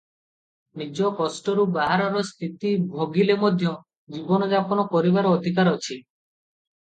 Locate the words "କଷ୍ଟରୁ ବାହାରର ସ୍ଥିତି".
1.17-2.71